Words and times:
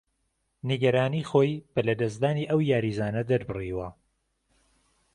نیگهرانى 0.67 1.21
خۆى 1.31 1.51
به 1.73 1.79
لهدهستدانى 1.87 2.43
ئهو 2.49 2.59
یاریزانه 2.71 3.21
دهربڕیوه 3.29 3.87